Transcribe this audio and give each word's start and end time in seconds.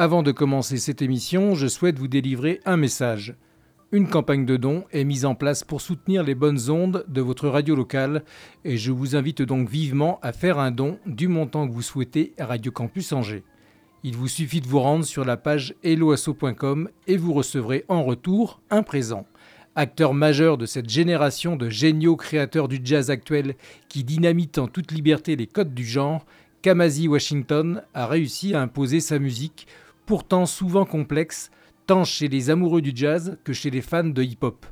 Avant 0.00 0.22
de 0.22 0.30
commencer 0.30 0.76
cette 0.76 1.02
émission, 1.02 1.56
je 1.56 1.66
souhaite 1.66 1.98
vous 1.98 2.06
délivrer 2.06 2.60
un 2.64 2.76
message. 2.76 3.34
Une 3.90 4.08
campagne 4.08 4.46
de 4.46 4.56
dons 4.56 4.84
est 4.92 5.02
mise 5.02 5.24
en 5.24 5.34
place 5.34 5.64
pour 5.64 5.80
soutenir 5.80 6.22
les 6.22 6.36
bonnes 6.36 6.70
ondes 6.70 7.04
de 7.08 7.20
votre 7.20 7.48
radio 7.48 7.74
locale 7.74 8.22
et 8.64 8.76
je 8.76 8.92
vous 8.92 9.16
invite 9.16 9.42
donc 9.42 9.68
vivement 9.68 10.20
à 10.22 10.30
faire 10.30 10.60
un 10.60 10.70
don 10.70 11.00
du 11.06 11.26
montant 11.26 11.66
que 11.66 11.72
vous 11.72 11.82
souhaitez 11.82 12.32
à 12.38 12.46
Radio 12.46 12.70
Campus 12.70 13.12
Angers. 13.12 13.42
Il 14.04 14.14
vous 14.14 14.28
suffit 14.28 14.60
de 14.60 14.68
vous 14.68 14.78
rendre 14.78 15.04
sur 15.04 15.24
la 15.24 15.36
page 15.36 15.74
helloasso.com 15.82 16.90
et 17.08 17.16
vous 17.16 17.32
recevrez 17.32 17.84
en 17.88 18.04
retour 18.04 18.60
un 18.70 18.84
présent. 18.84 19.26
Acteur 19.74 20.14
majeur 20.14 20.58
de 20.58 20.66
cette 20.66 20.88
génération 20.88 21.56
de 21.56 21.68
géniaux 21.68 22.14
créateurs 22.14 22.68
du 22.68 22.78
jazz 22.84 23.10
actuel 23.10 23.56
qui 23.88 24.04
dynamitent 24.04 24.58
en 24.58 24.68
toute 24.68 24.92
liberté 24.92 25.34
les 25.34 25.48
codes 25.48 25.74
du 25.74 25.84
genre, 25.84 26.24
Kamasi 26.62 27.08
Washington 27.08 27.82
a 27.94 28.06
réussi 28.06 28.54
à 28.54 28.60
imposer 28.60 29.00
sa 29.00 29.18
musique 29.18 29.66
pourtant 30.08 30.46
souvent 30.46 30.86
complexe, 30.86 31.50
tant 31.86 32.02
chez 32.02 32.28
les 32.28 32.48
amoureux 32.48 32.80
du 32.80 32.92
jazz 32.94 33.36
que 33.44 33.52
chez 33.52 33.68
les 33.68 33.82
fans 33.82 34.04
de 34.04 34.22
hip-hop. 34.22 34.64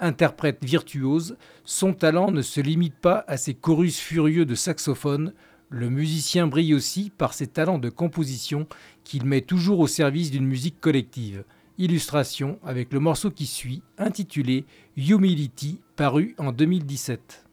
Interprète 0.00 0.64
virtuose, 0.64 1.36
son 1.62 1.92
talent 1.92 2.30
ne 2.30 2.40
se 2.40 2.62
limite 2.62 2.94
pas 2.94 3.22
à 3.28 3.36
ses 3.36 3.52
chorus 3.52 3.98
furieux 3.98 4.46
de 4.46 4.54
saxophone, 4.54 5.34
le 5.68 5.90
musicien 5.90 6.46
brille 6.46 6.72
aussi 6.72 7.10
par 7.10 7.34
ses 7.34 7.48
talents 7.48 7.78
de 7.78 7.90
composition 7.90 8.66
qu'il 9.04 9.26
met 9.26 9.42
toujours 9.42 9.80
au 9.80 9.86
service 9.86 10.30
d'une 10.30 10.46
musique 10.46 10.80
collective. 10.80 11.44
Illustration 11.76 12.58
avec 12.64 12.90
le 12.90 12.98
morceau 12.98 13.30
qui 13.30 13.44
suit, 13.44 13.82
intitulé 13.98 14.64
Humility, 14.96 15.82
paru 15.96 16.34
en 16.38 16.50
2017. 16.50 17.44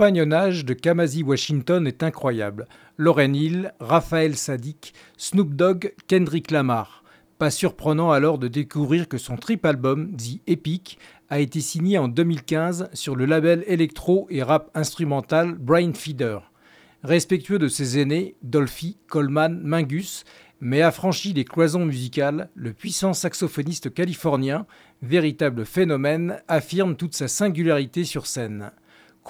Compagnonnage 0.00 0.64
de 0.64 0.72
Kamasi 0.72 1.22
Washington 1.22 1.86
est 1.86 2.02
incroyable. 2.02 2.64
Lauryn 2.96 3.34
Hill, 3.34 3.74
Raphaël 3.80 4.34
Sadik, 4.34 4.94
Snoop 5.18 5.54
Dogg, 5.54 5.92
Kendrick 6.06 6.50
Lamar. 6.50 7.04
Pas 7.36 7.50
surprenant 7.50 8.10
alors 8.10 8.38
de 8.38 8.48
découvrir 8.48 9.08
que 9.08 9.18
son 9.18 9.36
trip 9.36 9.62
album, 9.66 10.16
The 10.16 10.40
Epic, 10.46 10.98
a 11.28 11.38
été 11.38 11.60
signé 11.60 11.98
en 11.98 12.08
2015 12.08 12.88
sur 12.94 13.14
le 13.14 13.26
label 13.26 13.62
électro 13.66 14.26
et 14.30 14.42
rap 14.42 14.70
instrumental 14.72 15.52
Brain 15.52 15.92
Feeder. 15.92 16.50
Respectueux 17.02 17.58
de 17.58 17.68
ses 17.68 17.98
aînés, 17.98 18.36
Dolphy, 18.42 18.96
Coleman, 19.06 19.60
Mingus, 19.62 20.24
mais 20.62 20.80
affranchi 20.80 21.34
des 21.34 21.44
cloisons 21.44 21.84
musicales, 21.84 22.48
le 22.54 22.72
puissant 22.72 23.12
saxophoniste 23.12 23.92
californien, 23.92 24.64
véritable 25.02 25.66
phénomène, 25.66 26.40
affirme 26.48 26.96
toute 26.96 27.14
sa 27.14 27.28
singularité 27.28 28.04
sur 28.04 28.26
scène. 28.26 28.70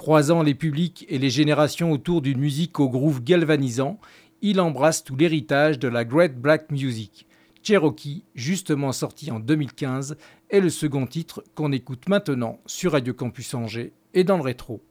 Croisant 0.01 0.41
les 0.41 0.55
publics 0.55 1.05
et 1.09 1.19
les 1.19 1.29
générations 1.29 1.91
autour 1.91 2.23
d'une 2.23 2.39
musique 2.39 2.79
au 2.79 2.89
groove 2.89 3.23
galvanisant, 3.23 3.99
il 4.41 4.59
embrasse 4.59 5.03
tout 5.03 5.15
l'héritage 5.15 5.77
de 5.77 5.87
la 5.87 6.05
Great 6.05 6.41
Black 6.41 6.71
Music. 6.71 7.27
Cherokee, 7.61 8.23
justement 8.33 8.93
sorti 8.93 9.29
en 9.29 9.39
2015, 9.39 10.17
est 10.49 10.59
le 10.59 10.71
second 10.71 11.05
titre 11.05 11.43
qu'on 11.53 11.71
écoute 11.71 12.09
maintenant 12.09 12.59
sur 12.65 12.93
Radio 12.93 13.13
Campus 13.13 13.53
Angers 13.53 13.93
et 14.15 14.23
dans 14.23 14.37
le 14.37 14.41
rétro. 14.41 14.81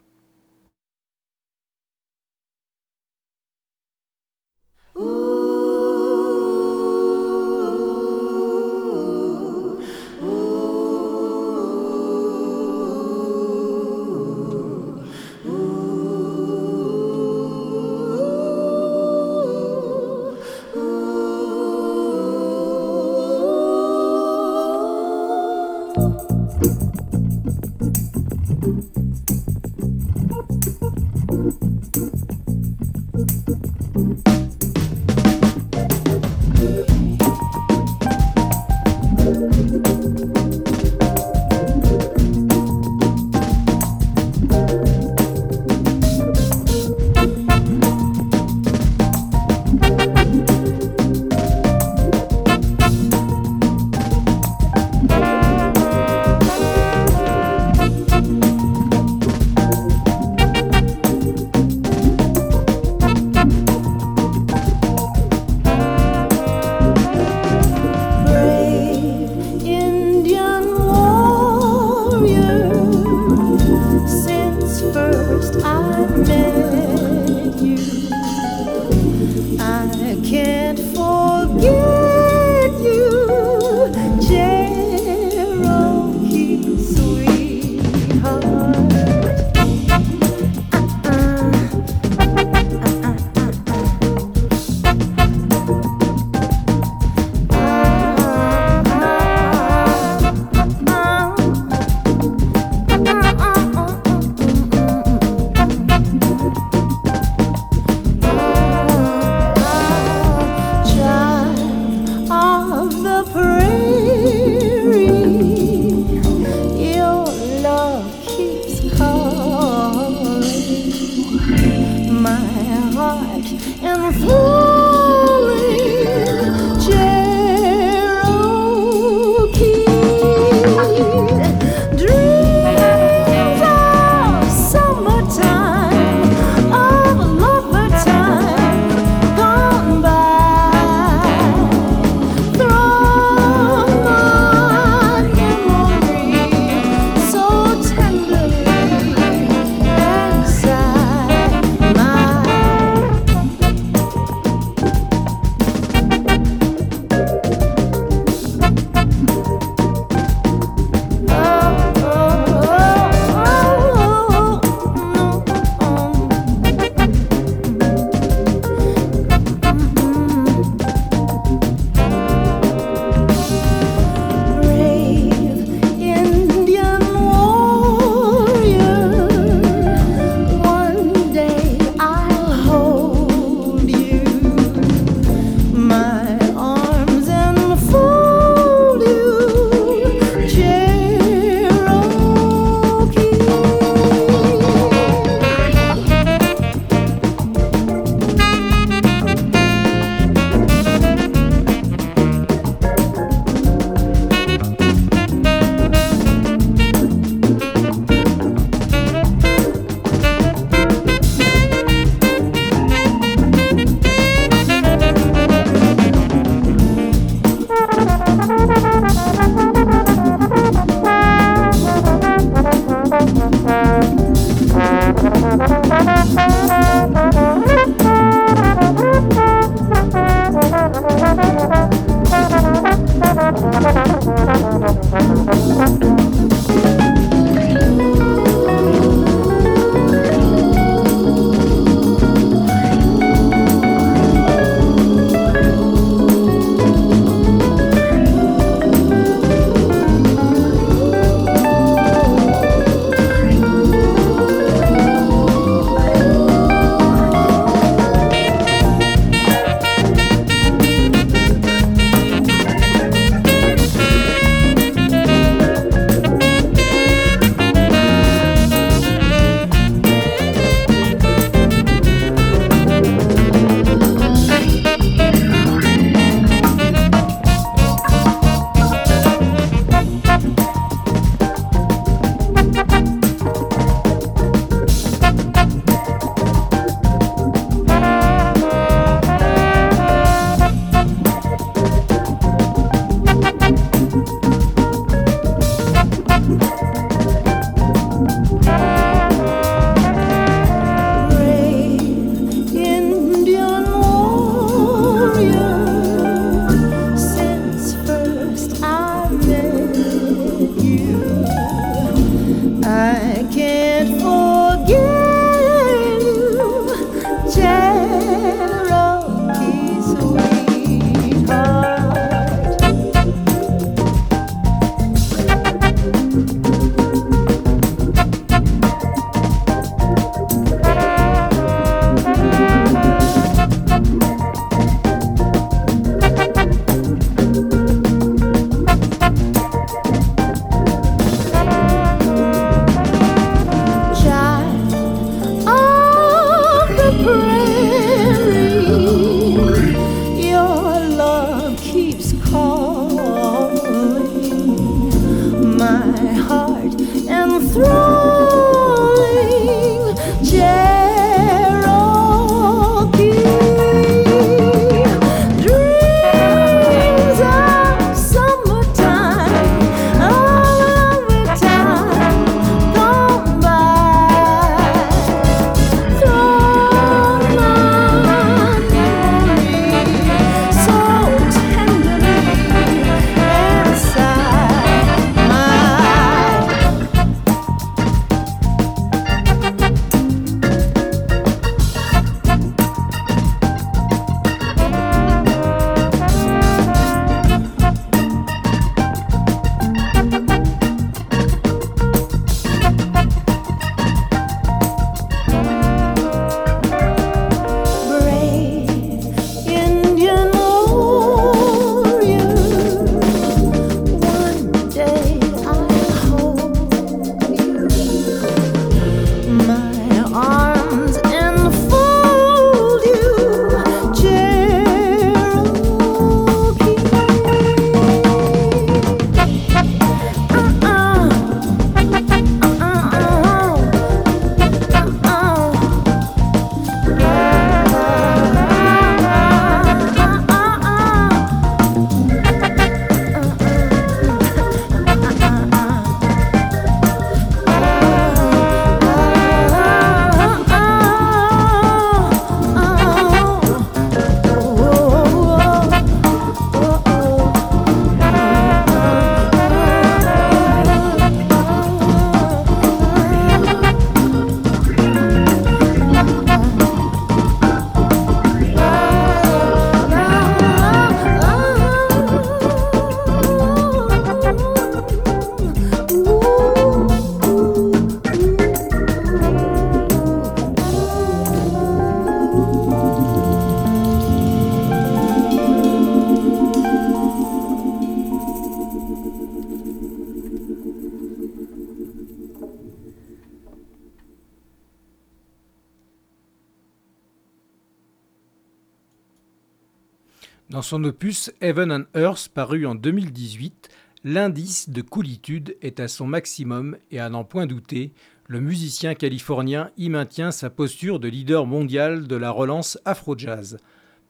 Son 500.91 501.05
opus 501.05 501.53
Heaven 501.61 501.93
and 501.93 502.19
Earth 502.19 502.49
paru 502.53 502.85
en 502.85 502.97
2018, 502.97 503.91
l'indice 504.25 504.91
de 504.91 505.03
coolitude 505.03 505.77
est 505.83 506.01
à 506.01 506.09
son 506.09 506.27
maximum 506.27 506.97
et 507.13 507.21
à 507.21 507.29
n'en 507.29 507.45
point 507.45 507.67
douter, 507.67 508.13
le 508.49 508.61
musicien 508.61 509.15
californien 509.15 509.93
y 509.97 510.09
maintient 510.09 510.51
sa 510.51 510.69
posture 510.69 511.21
de 511.21 511.29
leader 511.29 511.65
mondial 511.65 512.27
de 512.27 512.35
la 512.35 512.51
relance 512.51 512.99
afro-jazz. 513.05 513.77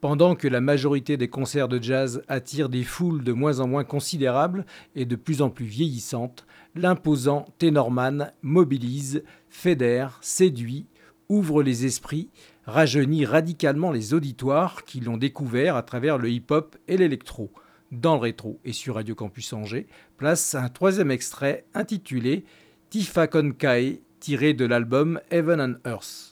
Pendant 0.02 0.34
que 0.34 0.48
la 0.48 0.60
majorité 0.60 1.16
des 1.16 1.28
concerts 1.28 1.68
de 1.68 1.82
jazz 1.82 2.20
attirent 2.28 2.68
des 2.68 2.84
foules 2.84 3.24
de 3.24 3.32
moins 3.32 3.60
en 3.60 3.66
moins 3.66 3.84
considérables 3.84 4.66
et 4.94 5.06
de 5.06 5.16
plus 5.16 5.40
en 5.40 5.48
plus 5.48 5.64
vieillissantes, 5.64 6.44
l'imposant 6.74 7.46
Tenorman 7.56 8.32
mobilise, 8.42 9.22
fédère, 9.48 10.18
séduit, 10.20 10.84
ouvre 11.30 11.62
les 11.62 11.86
esprits, 11.86 12.28
rajeunit 12.66 13.24
radicalement 13.24 13.90
les 13.90 14.14
auditoires 14.14 14.84
qui 14.84 15.00
l'ont 15.00 15.16
découvert 15.16 15.76
à 15.76 15.82
travers 15.82 16.18
le 16.18 16.30
hip-hop 16.30 16.76
et 16.88 16.96
l'électro. 16.96 17.50
Dans 17.92 18.14
le 18.14 18.20
rétro 18.20 18.60
et 18.64 18.72
sur 18.72 18.94
Radio 18.94 19.14
Campus 19.14 19.52
Angers, 19.52 19.88
place 20.16 20.54
un 20.54 20.68
troisième 20.68 21.10
extrait 21.10 21.64
intitulé 21.74 22.44
Tifa 22.88 23.26
Konkai, 23.26 24.02
tiré 24.20 24.54
de 24.54 24.64
l'album 24.64 25.20
Heaven 25.30 25.60
and 25.60 25.88
Earth. 25.88 26.29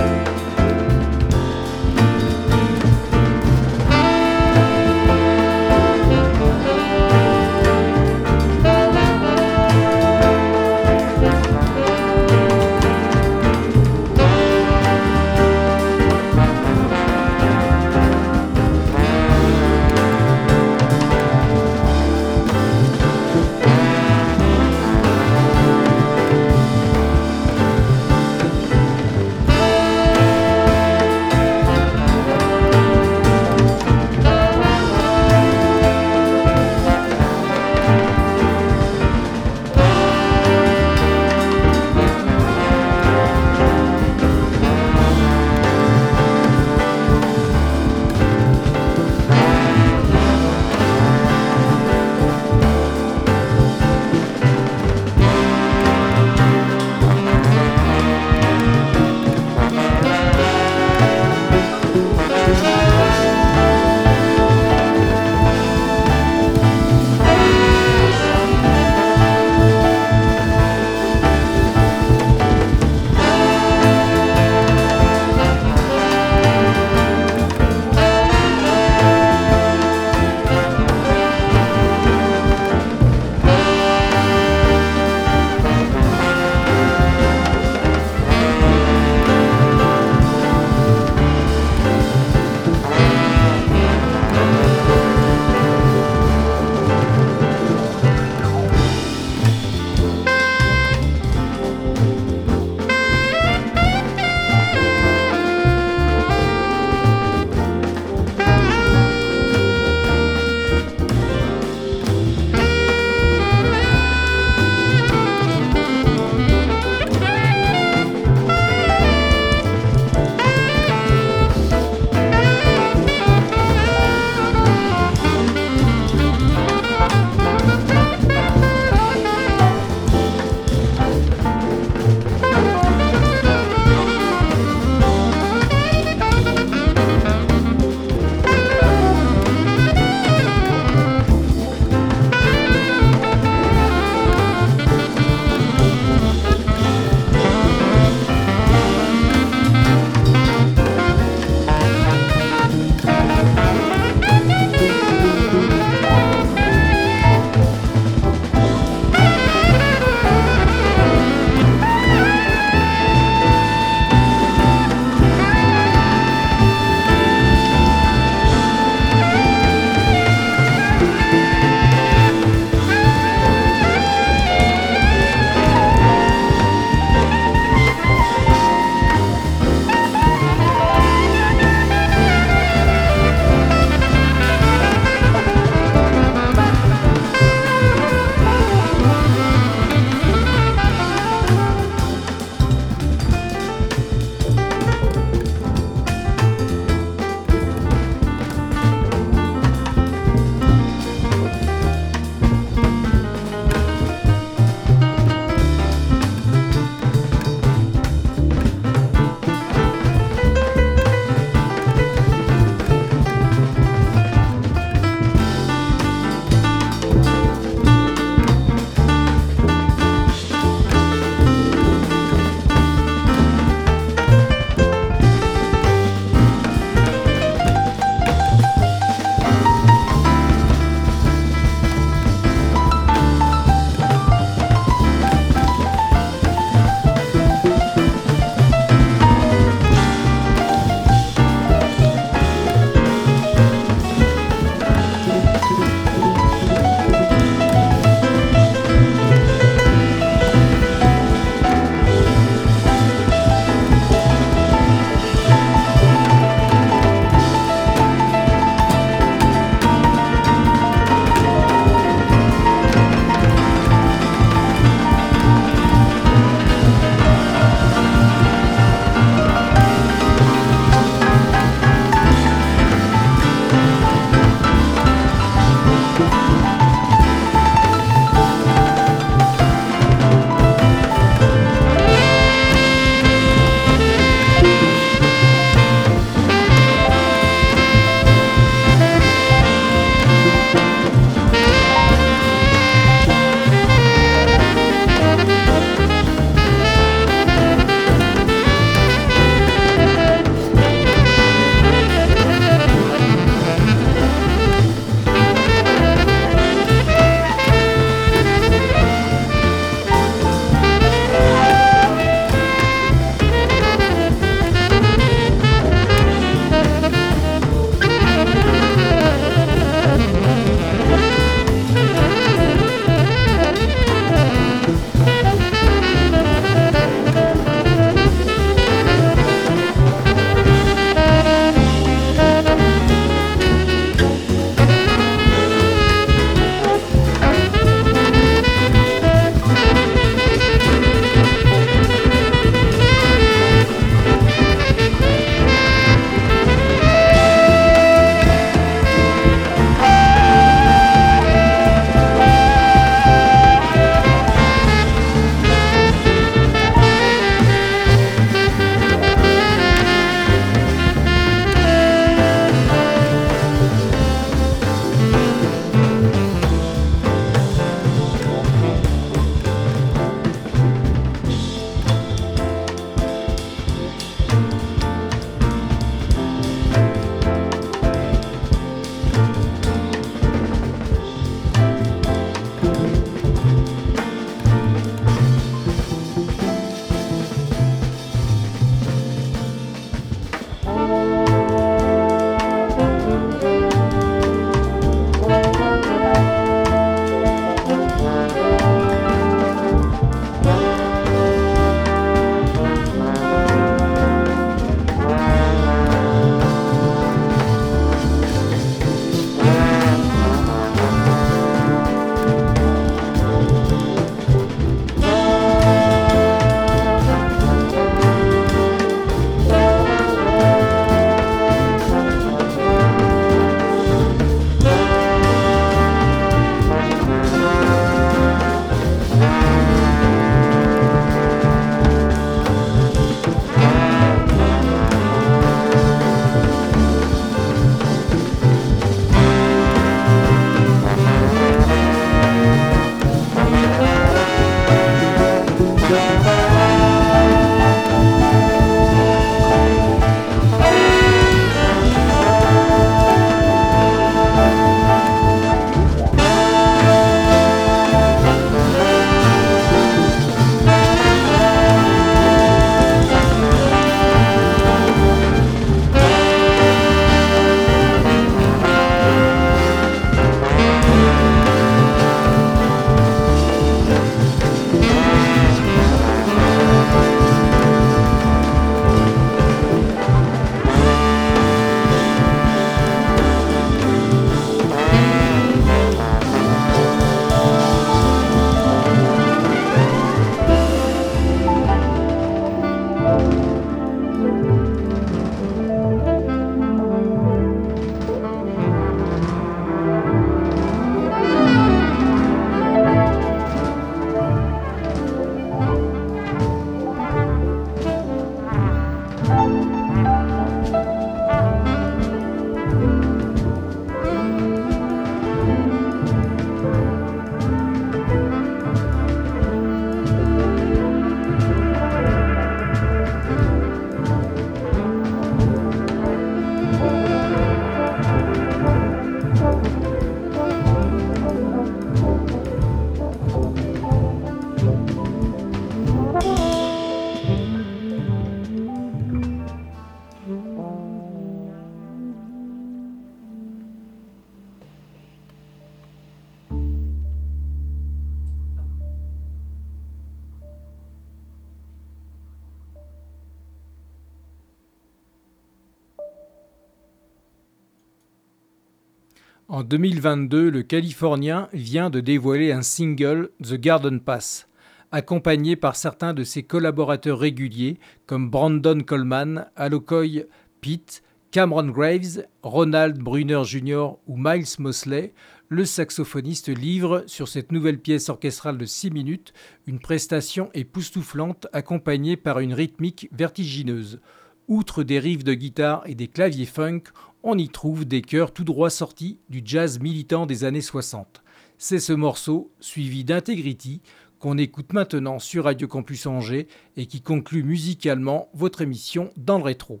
En 559.68 559.82
2022, 559.82 560.68
le 560.68 560.82
Californien 560.82 561.70
vient 561.72 562.10
de 562.10 562.20
dévoiler 562.20 562.70
un 562.70 562.82
single, 562.82 563.48
The 563.62 563.76
Garden 563.76 564.20
Pass, 564.20 564.68
accompagné 565.10 565.74
par 565.74 565.96
certains 565.96 566.34
de 566.34 566.44
ses 566.44 566.64
collaborateurs 566.64 567.38
réguliers 567.38 567.98
comme 568.26 568.50
Brandon 568.50 569.00
Coleman, 569.00 569.66
Alokoy 569.74 570.44
Pitt, 570.82 571.22
Cameron 571.50 571.88
Graves, 571.88 572.44
Ronald 572.62 573.18
Brunner 573.18 573.62
Jr. 573.64 574.16
ou 574.26 574.36
Miles 574.36 574.66
Mosley, 574.80 575.32
le 575.70 575.86
saxophoniste 575.86 576.68
livre 576.68 577.24
sur 577.26 577.48
cette 577.48 577.72
nouvelle 577.72 577.98
pièce 577.98 578.28
orchestrale 578.28 578.76
de 578.76 578.84
6 578.84 579.12
minutes 579.12 579.54
une 579.86 579.98
prestation 579.98 580.68
époustouflante 580.74 581.68
accompagnée 581.72 582.36
par 582.36 582.60
une 582.60 582.74
rythmique 582.74 583.30
vertigineuse. 583.32 584.20
Outre 584.66 585.02
des 585.02 585.18
riffs 585.18 585.44
de 585.44 585.52
guitare 585.52 586.02
et 586.06 586.14
des 586.14 586.26
claviers 586.26 586.64
funk, 586.64 587.02
on 587.42 587.58
y 587.58 587.68
trouve 587.68 588.06
des 588.06 588.22
chœurs 588.22 588.52
tout 588.52 588.64
droit 588.64 588.88
sortis 588.88 589.38
du 589.50 589.60
jazz 589.62 590.00
militant 590.00 590.46
des 590.46 590.64
années 590.64 590.80
60. 590.80 591.42
C'est 591.76 591.98
ce 591.98 592.14
morceau, 592.14 592.72
suivi 592.80 593.24
d'Integrity, 593.24 594.00
qu'on 594.38 594.56
écoute 594.56 594.94
maintenant 594.94 595.38
sur 595.38 595.64
Radio 595.64 595.86
Campus 595.86 596.24
Angers 596.26 596.66
et 596.96 597.04
qui 597.04 597.20
conclut 597.20 597.62
musicalement 597.62 598.48
votre 598.54 598.80
émission 598.80 599.30
dans 599.36 599.58
le 599.58 599.64
rétro. 599.64 600.00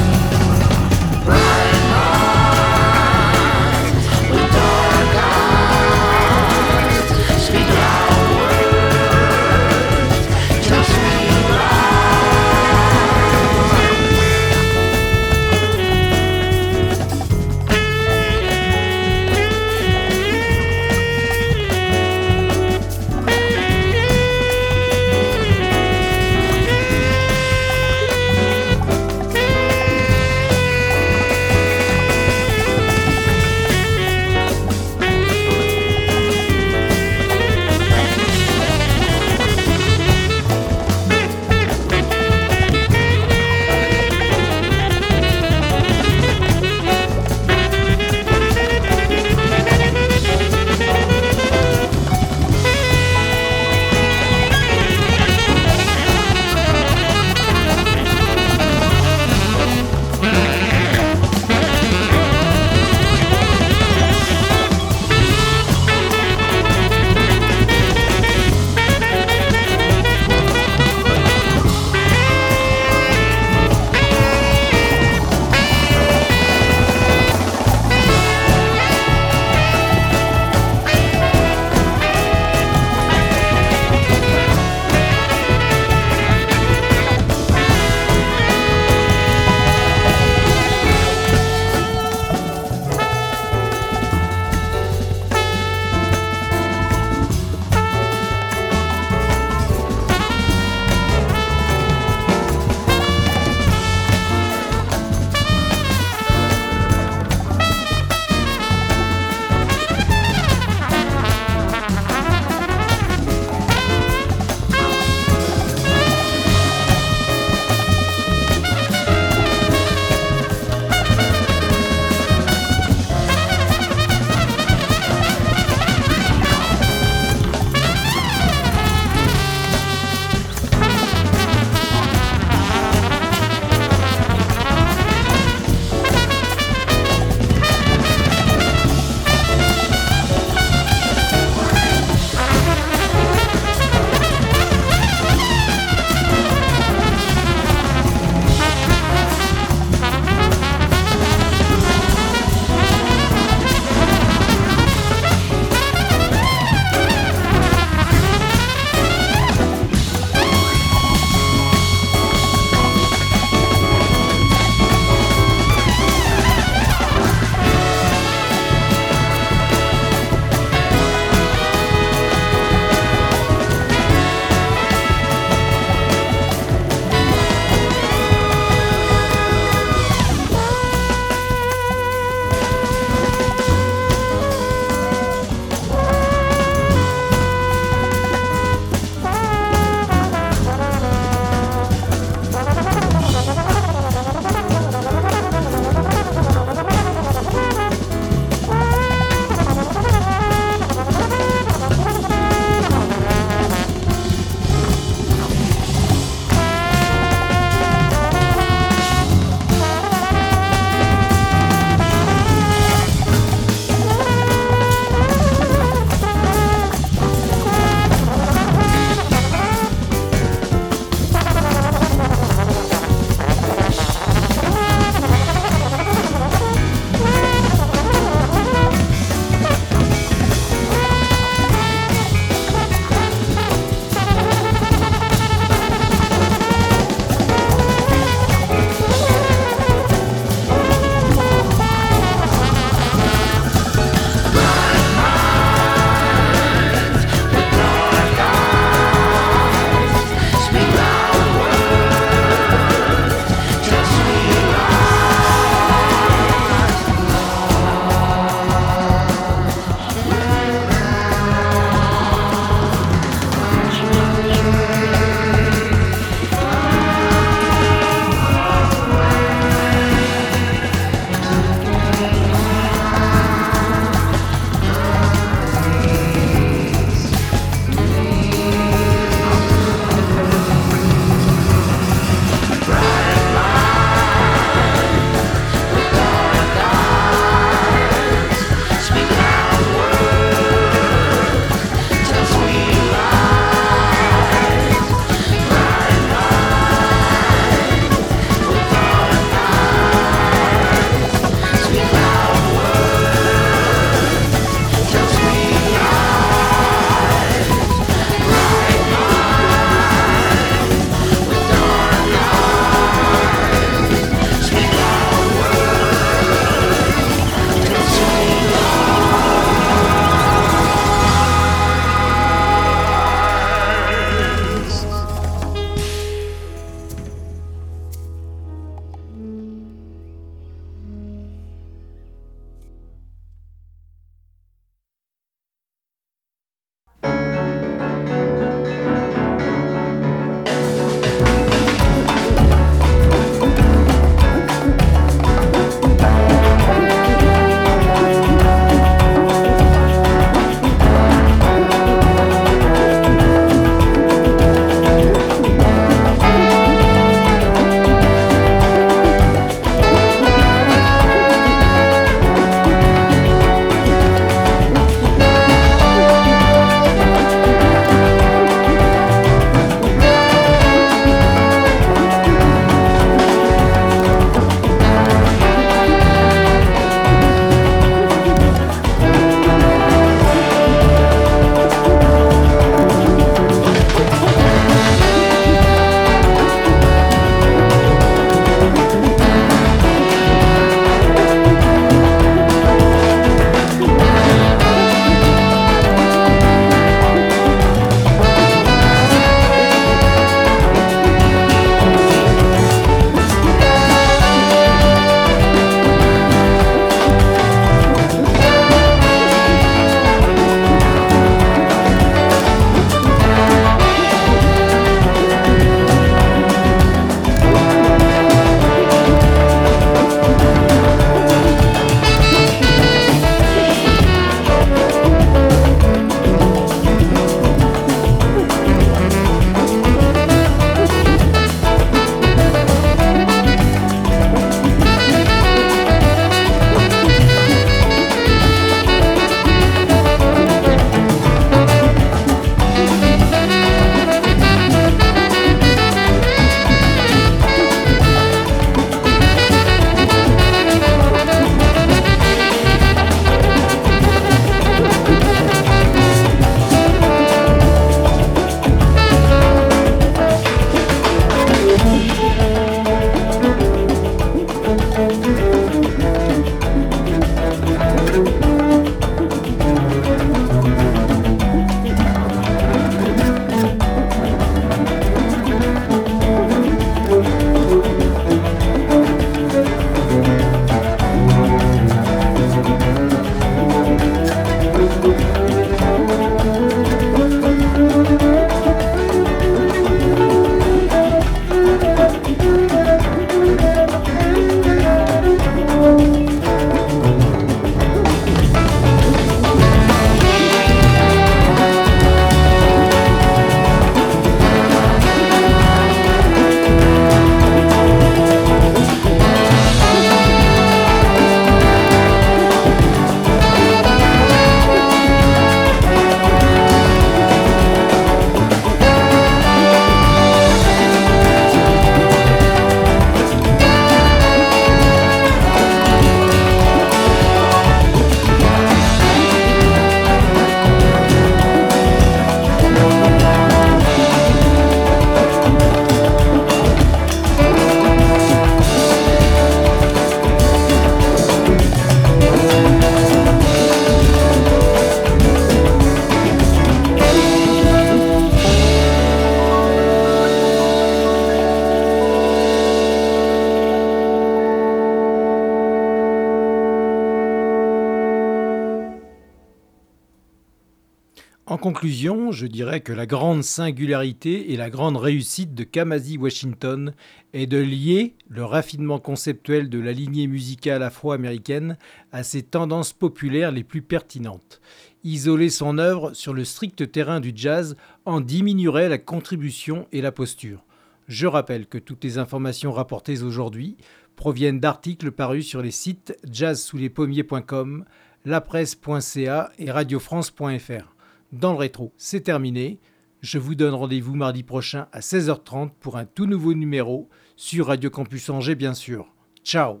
Conclusion, 562.04 562.52
je 562.52 562.66
dirais 562.66 563.00
que 563.00 563.14
la 563.14 563.24
grande 563.24 563.64
singularité 563.64 564.74
et 564.74 564.76
la 564.76 564.90
grande 564.90 565.16
réussite 565.16 565.74
de 565.74 565.84
Kamasi 565.84 566.36
Washington 566.36 567.14
est 567.54 567.66
de 567.66 567.78
lier 567.78 568.34
le 568.46 568.62
raffinement 568.62 569.18
conceptuel 569.18 569.88
de 569.88 569.98
la 569.98 570.12
lignée 570.12 570.46
musicale 570.46 571.02
afro-américaine 571.02 571.96
à 572.30 572.42
ses 572.42 572.62
tendances 572.62 573.14
populaires 573.14 573.72
les 573.72 573.84
plus 573.84 574.02
pertinentes. 574.02 574.82
Isoler 575.22 575.70
son 575.70 575.96
œuvre 575.96 576.34
sur 576.34 576.52
le 576.52 576.66
strict 576.66 577.10
terrain 577.10 577.40
du 577.40 577.52
jazz 577.56 577.96
en 578.26 578.42
diminuerait 578.42 579.08
la 579.08 579.16
contribution 579.16 580.06
et 580.12 580.20
la 580.20 580.30
posture. 580.30 580.84
Je 581.26 581.46
rappelle 581.46 581.86
que 581.86 581.96
toutes 581.96 582.22
les 582.22 582.36
informations 582.36 582.92
rapportées 582.92 583.40
aujourd'hui 583.40 583.96
proviennent 584.36 584.78
d'articles 584.78 585.32
parus 585.32 585.66
sur 585.66 585.80
les 585.80 585.90
sites 585.90 586.36
jazzsouslespommiers.com, 586.52 588.04
lapresse.ca 588.44 589.72
et 589.78 589.90
radiofrance.fr 589.90 591.13
dans 591.58 591.72
le 591.72 591.78
rétro. 591.78 592.12
C'est 592.16 592.42
terminé. 592.42 593.00
Je 593.40 593.58
vous 593.58 593.74
donne 593.74 593.94
rendez-vous 593.94 594.34
mardi 594.34 594.62
prochain 594.62 595.08
à 595.12 595.20
16h30 595.20 595.90
pour 596.00 596.16
un 596.16 596.24
tout 596.24 596.46
nouveau 596.46 596.72
numéro 596.74 597.28
sur 597.56 597.88
Radio 597.88 598.08
Campus 598.10 598.48
Angers, 598.50 598.74
bien 598.74 598.94
sûr. 598.94 599.26
Ciao 599.62 600.00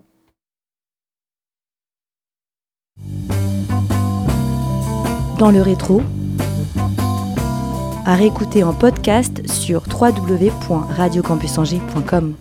Dans 5.38 5.50
le 5.50 5.60
rétro, 5.60 6.02
à 8.06 8.14
réécouter 8.14 8.62
en 8.62 8.72
podcast 8.72 9.46
sur 9.50 9.82
www.radiocampusangers.com. 9.88 12.36